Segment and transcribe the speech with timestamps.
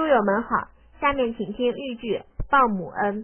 [0.00, 0.68] 书友们好，
[0.98, 2.16] 下面请听豫剧
[2.48, 3.22] 《报母恩》。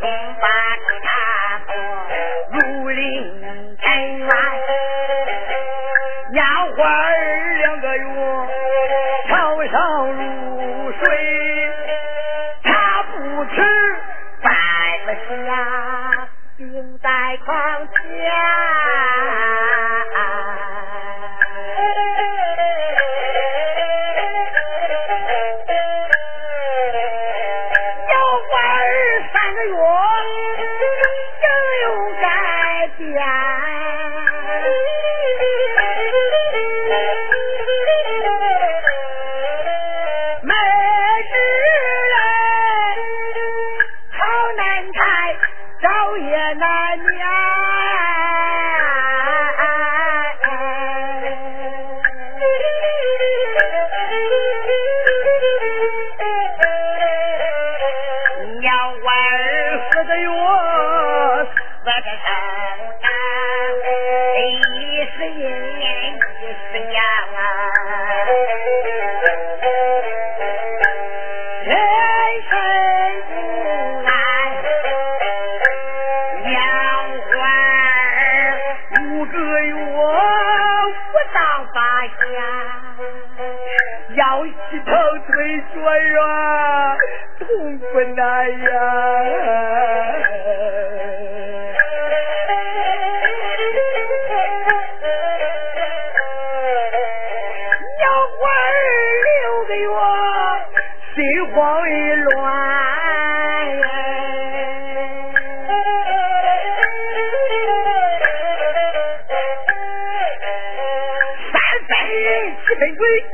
[0.00, 0.71] 两官。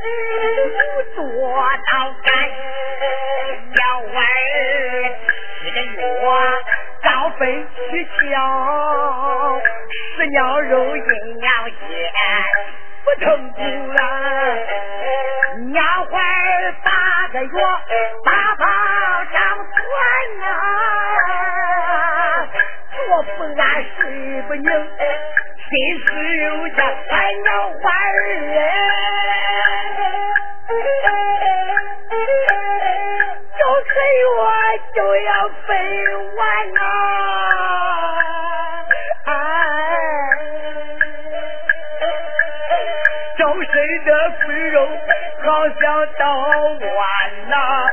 [0.09, 1.21] 不做
[1.91, 1.91] 早
[2.23, 2.27] 饭，
[3.75, 3.79] 鸟
[4.13, 4.21] 儿
[5.59, 6.03] 吃个药，
[7.03, 7.07] 早
[7.37, 7.41] 飞
[7.89, 9.61] 去瞧。
[10.15, 11.03] 吃鸟肉，饮
[11.39, 11.73] 鸟血，
[13.03, 13.97] 不疼不痒。
[15.71, 16.87] 鸟花儿八
[17.33, 17.49] 个月，
[18.23, 18.65] 八宝
[19.31, 19.77] 掌船
[20.39, 20.41] 呐。
[22.91, 23.63] 坐不安，
[23.97, 24.65] 睡不宁，
[25.69, 25.71] 心
[26.05, 26.07] 事
[26.37, 26.79] 又在
[27.09, 27.09] 烦
[27.43, 27.47] 恼
[27.81, 28.17] 花儿
[28.57, 29.48] 哎。
[34.09, 35.31] 月就要
[35.65, 35.75] 分
[36.35, 36.39] 完
[36.73, 36.77] 呐，
[39.25, 39.31] 哎，
[43.37, 43.73] 周身
[44.05, 44.09] 的
[44.39, 44.77] 肥肉
[45.43, 45.81] 好像
[46.17, 46.23] 刀
[46.79, 46.79] 剜
[47.49, 47.88] 呐，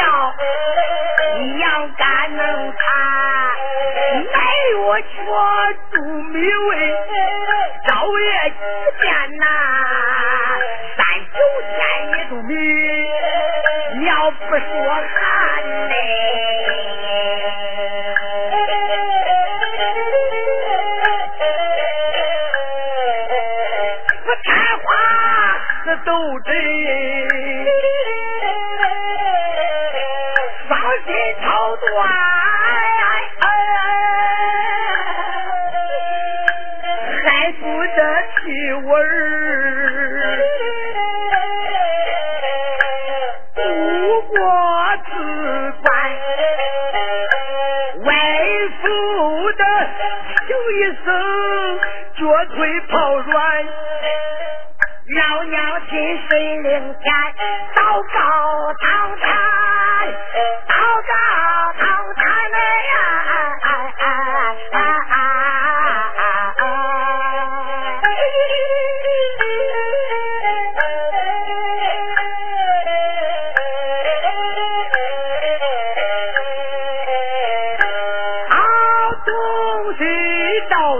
[0.00, 0.34] 要
[1.38, 1.66] 你要
[1.96, 2.82] 干能看，
[4.32, 5.08] 没我全
[5.92, 5.94] 都
[6.32, 6.70] 没问，
[7.86, 7.88] 找
[8.18, 8.60] 也只
[9.02, 9.04] 见
[9.38, 9.44] 呐。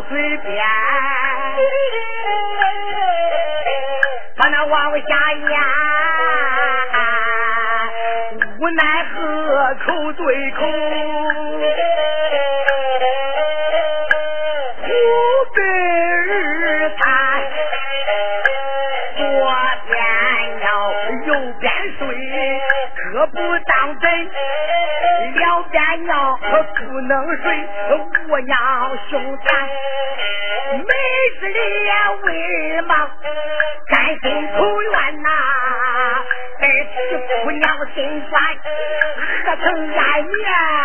[0.03, 0.65] 嘴边。
[4.37, 5.43] 把那往下咽
[8.59, 10.50] 无奈何口对
[38.01, 38.43] 金砖
[39.45, 40.80] 合成粘液。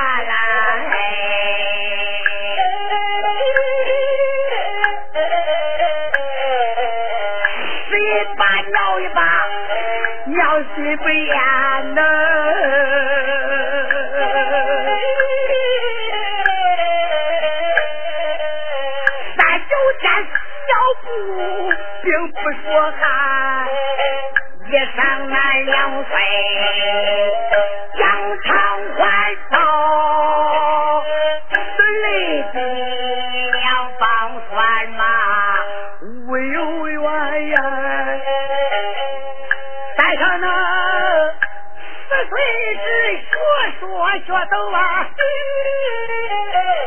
[44.19, 45.07] 学走啊，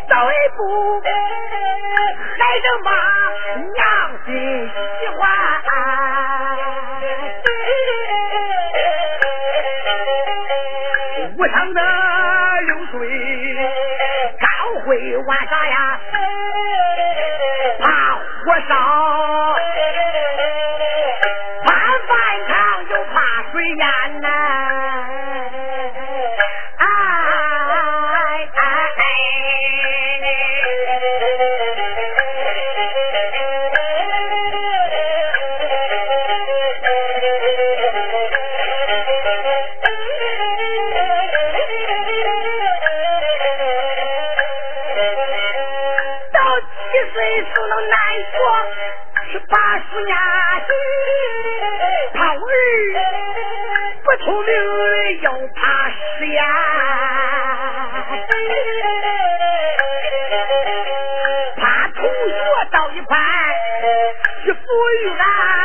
[0.08, 0.60] 走一步
[1.00, 2.90] 还是妈
[3.74, 3.76] 娘
[4.24, 4.28] 心
[5.00, 5.18] 喜欢。
[11.36, 11.80] 武昌的
[12.66, 12.96] 流水
[14.40, 14.46] 高
[14.84, 16.00] 会玩耍呀，
[17.80, 17.86] 怕
[18.44, 18.70] 火烧。
[21.64, 21.68] 怕
[22.06, 22.10] 饭
[22.48, 22.52] 堂
[22.88, 23.16] 又怕
[23.52, 24.28] 水淹呐。
[62.98, 63.16] 一块
[64.44, 64.58] 去富
[64.90, 65.57] 裕咱。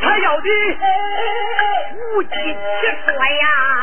[0.00, 0.48] 他要的
[1.94, 3.75] 无计之说呀。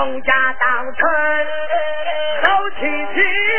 [0.00, 1.12] 从家到村
[2.42, 3.49] 走亲戚。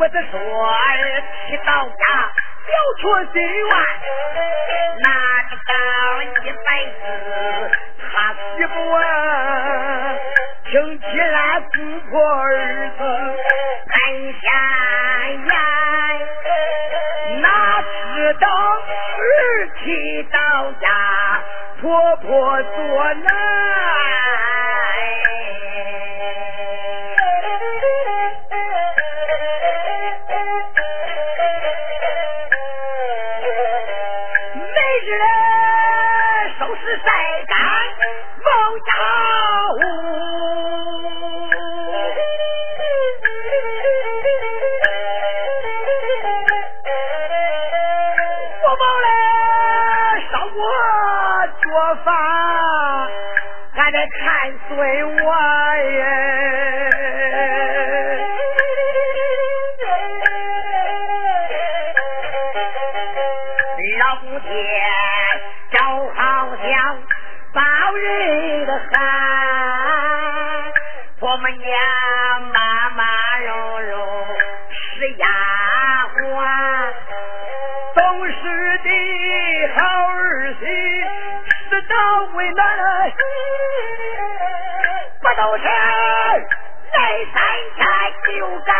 [0.00, 1.92] 我的说儿去到家
[2.64, 3.02] 表出
[3.34, 3.68] 心愿
[5.04, 5.10] 哪
[5.50, 5.72] 知道
[6.22, 7.04] 一辈子
[8.00, 8.96] 他洗不完
[10.64, 11.70] 听起来婆
[12.10, 12.48] 婆儿
[12.96, 13.00] 子
[13.90, 13.92] 很
[14.32, 14.40] 显
[15.36, 15.52] 眼
[17.42, 18.46] 哪知道
[19.18, 20.88] 儿去到家
[21.82, 24.19] 婆婆作难
[36.80, 37.58] 是谁敢
[38.38, 38.50] 谋
[38.86, 38.88] 杀
[39.72, 40.19] 我
[71.58, 73.04] 娘妈妈
[73.40, 73.96] 柔柔
[74.70, 75.26] 是丫
[76.16, 76.92] 鬟，
[77.94, 78.88] 懂事的
[79.76, 80.64] 好儿媳，
[81.70, 81.94] 知道
[82.34, 82.62] 为难，
[85.20, 87.34] 不都是来生
[87.76, 87.78] 天
[88.26, 88.30] 就
[88.64, 88.70] 该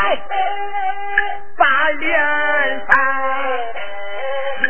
[1.56, 2.06] 把脸
[2.86, 2.92] 翻，
[4.64, 4.68] 说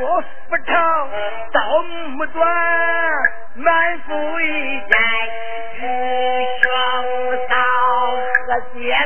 [0.49, 1.11] 不长，
[1.53, 2.49] 刀目短，
[3.57, 5.50] 满腹一见。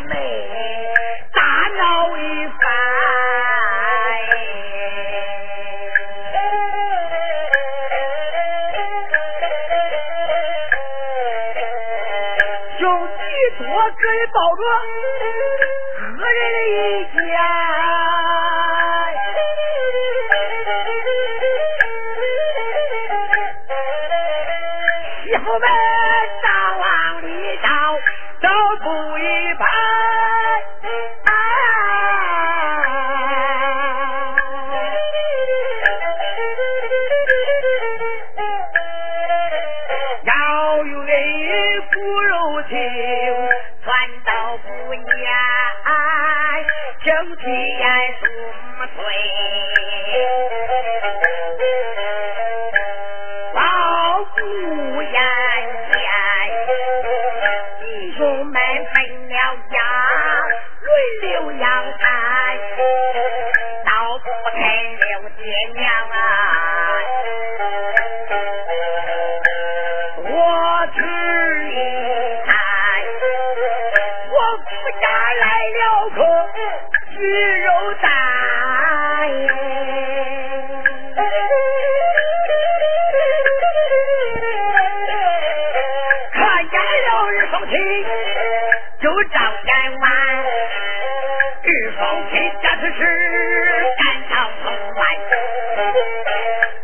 [0.00, 0.92] 妹
[1.32, 1.42] 大
[1.76, 2.54] 闹一番。
[13.56, 14.62] 我可以保着
[16.16, 16.72] 个人的意
[17.12, 17.22] 见，
[48.86, 49.63] between.
[87.50, 87.72] 双亲
[89.00, 90.04] 就张眼玩，
[91.62, 93.00] 二双亲这次是
[93.98, 95.00] 赶上城外，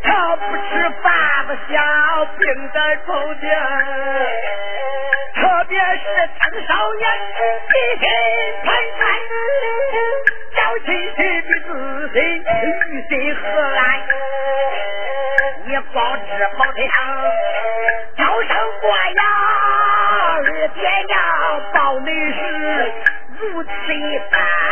[0.03, 0.69] 他不吃
[1.03, 1.07] 饭
[1.47, 1.75] 不下，
[2.39, 3.09] 病在床
[3.41, 3.43] 前，
[5.35, 6.05] 特别是
[6.41, 7.05] 青少年，
[7.69, 8.05] 一心
[8.65, 9.01] 贪财。
[10.83, 11.69] 亲戚的自
[12.15, 12.45] 信，于
[13.09, 13.79] 心何来？
[15.67, 15.95] 你光
[16.27, 16.91] 知跑腿上，
[18.17, 19.23] 叫声过呀，
[20.61, 22.93] 这爹娘到底是
[23.39, 24.70] 如此一般。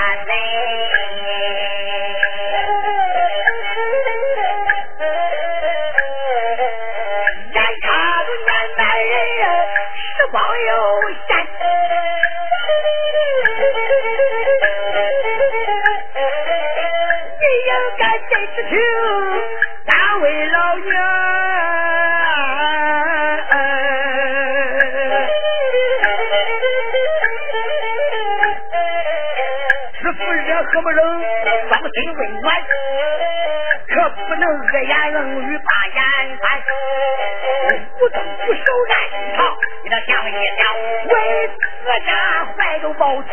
[42.82, 43.28] 都保持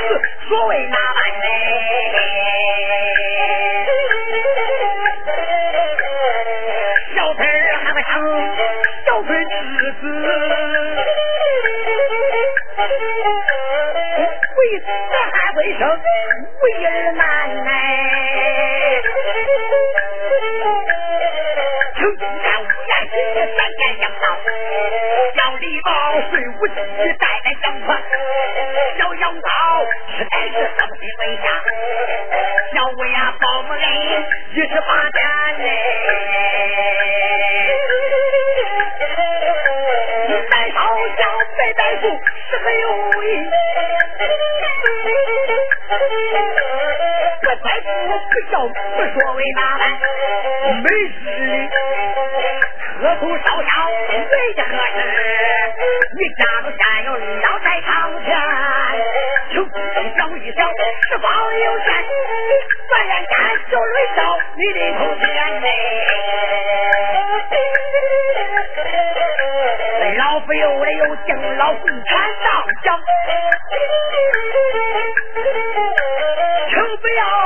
[0.48, 2.45] 所谓那玩意。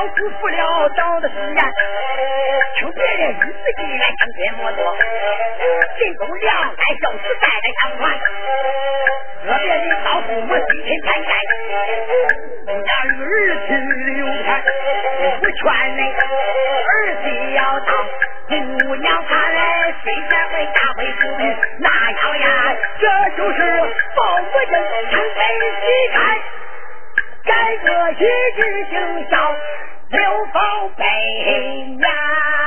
[0.08, 1.60] 辜负了党的誓言，
[2.78, 3.44] 请别人一字
[3.76, 4.96] 进来相见莫多，
[5.98, 8.00] 心中良爱孝子代代相传。
[9.46, 11.28] 个别的老父母心心偏见，
[12.66, 13.24] 家与儿
[13.66, 13.68] 媳
[14.18, 14.46] 有偏，
[15.20, 15.58] 我劝
[15.96, 15.98] 你
[16.86, 16.90] 儿
[17.22, 17.90] 媳要当
[18.48, 18.50] 姑
[18.96, 19.58] 娘，看来
[20.02, 21.42] 虽然会大会出的
[21.78, 22.46] 那样呀，
[22.98, 23.02] 这
[23.36, 23.58] 就是
[24.14, 24.18] 报
[24.52, 24.72] 国正，
[25.10, 25.38] 常被
[25.80, 25.82] 膝
[26.12, 26.16] 盖，
[27.44, 28.20] 改革体
[28.56, 28.60] 制
[28.90, 28.94] 行
[29.30, 29.32] 孝，
[30.10, 30.20] 刘
[30.52, 31.04] 宝贝
[32.00, 32.59] 呀。